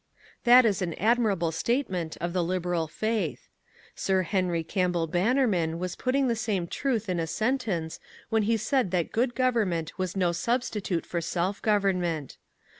[0.45, 3.47] That is an admirable statement of the Liberal faith.
[3.93, 8.89] Sir Henry Campbell Bannerman was putting the same truth in a sentence when he said
[8.89, 12.37] that good government was no substitute for self government.